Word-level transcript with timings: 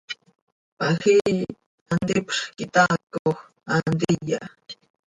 Pajii 0.77 1.35
hant 1.89 2.09
ipzx 2.17 2.39
quih 2.55 2.71
taacoj, 2.73 3.35
haa 3.67 3.83
ntiya. 3.91 4.39